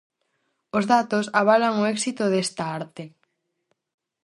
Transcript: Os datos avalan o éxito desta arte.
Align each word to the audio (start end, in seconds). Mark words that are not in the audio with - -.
Os 0.77 0.85
datos 0.93 1.25
avalan 1.41 1.73
o 1.81 1.83
éxito 1.95 2.23
desta 2.29 2.63
arte. 2.79 3.03